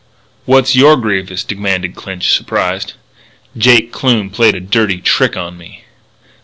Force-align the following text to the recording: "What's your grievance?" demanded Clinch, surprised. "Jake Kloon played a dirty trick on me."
"What's 0.45 0.75
your 0.75 0.97
grievance?" 0.97 1.43
demanded 1.43 1.93
Clinch, 1.93 2.33
surprised. 2.33 2.93
"Jake 3.55 3.91
Kloon 3.93 4.31
played 4.31 4.55
a 4.55 4.59
dirty 4.59 4.97
trick 4.99 5.37
on 5.37 5.59
me." 5.59 5.83